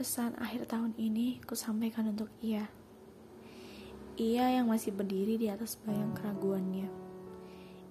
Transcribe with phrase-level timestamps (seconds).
[0.00, 2.72] Pesan akhir tahun ini ku sampaikan untuk ia.
[4.16, 6.88] Ia yang masih berdiri di atas bayang keraguannya.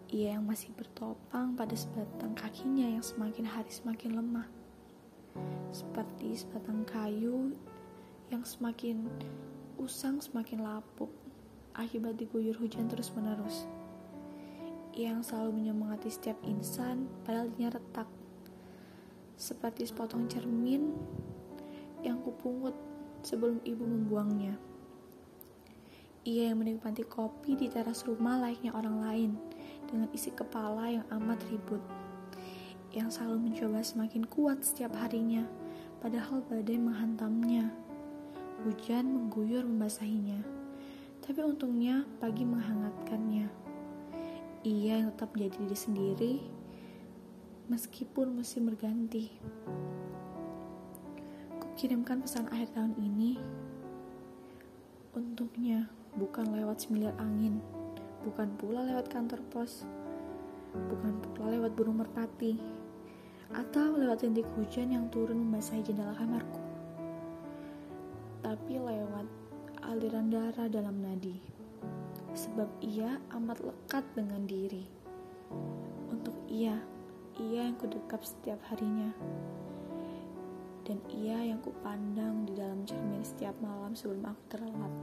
[0.10, 4.50] Ia yang masih bertopang pada sebatang kakinya yang semakin hari semakin lemah.
[5.70, 7.54] Seperti sebatang kayu
[8.34, 9.06] yang semakin
[9.78, 11.14] usang semakin lapuk
[11.78, 13.70] akibat diguyur hujan terus-menerus.
[14.98, 18.10] Ia yang selalu menyemangati setiap insan padahal dia retak.
[19.38, 20.98] Seperti sepotong cermin
[23.24, 24.56] sebelum ibu membuangnya.
[26.28, 29.32] Ia yang menikmati kopi di teras rumah layaknya orang lain
[29.88, 31.82] dengan isi kepala yang amat ribut.
[32.92, 35.48] Yang selalu mencoba semakin kuat setiap harinya,
[36.04, 37.72] padahal badai menghantamnya.
[38.68, 40.44] Hujan mengguyur membasahinya,
[41.24, 43.48] tapi untungnya pagi menghangatkannya.
[44.68, 46.34] Ia yang tetap menjadi diri sendiri,
[47.72, 49.32] meskipun musim berganti
[51.80, 53.40] kirimkan pesan akhir tahun ini.
[55.16, 55.88] Untuknya
[56.20, 57.64] bukan lewat semiliar angin.
[58.28, 59.88] Bukan pula lewat kantor pos.
[60.76, 62.60] Bukan pula lewat burung merpati.
[63.56, 66.60] Atau lewat rintik hujan yang turun membasahi jendela kamarku.
[68.44, 69.24] Tapi lewat
[69.88, 71.40] aliran darah dalam nadi.
[72.36, 74.84] Sebab ia amat lekat dengan diri.
[76.12, 76.76] Untuk ia
[77.40, 79.16] ia yang kudekap setiap harinya
[80.90, 84.94] dan ia yang kupandang di dalam cermin setiap malam sebelum aku terlelap.